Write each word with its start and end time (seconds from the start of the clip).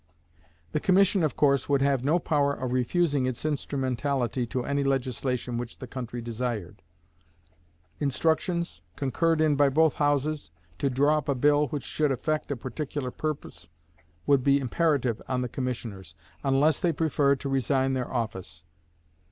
The 0.71 0.79
commission, 0.79 1.21
of 1.21 1.35
course, 1.35 1.69
would 1.69 1.83
have 1.83 2.03
no 2.03 2.17
power 2.17 2.55
of 2.55 2.73
refusing 2.73 3.27
its 3.27 3.45
instrumentality 3.45 4.47
to 4.47 4.65
any 4.65 4.83
legislation 4.83 5.59
which 5.59 5.77
the 5.77 5.85
country 5.85 6.23
desired. 6.23 6.81
Instructions, 7.99 8.81
concurred 8.95 9.41
in 9.41 9.55
by 9.55 9.69
both 9.69 9.93
houses, 10.01 10.49
to 10.79 10.89
draw 10.89 11.19
up 11.19 11.29
a 11.29 11.35
bill 11.35 11.67
which 11.67 11.83
should 11.83 12.11
effect 12.11 12.49
a 12.49 12.57
particular 12.57 13.11
purpose, 13.11 13.69
would 14.25 14.43
be 14.43 14.59
imperative 14.59 15.21
on 15.27 15.41
the 15.43 15.47
commissioners, 15.47 16.15
unless 16.43 16.79
they 16.79 16.91
preferred 16.91 17.39
to 17.41 17.47
resign 17.49 17.93
their 17.93 18.11
office. 18.11 18.65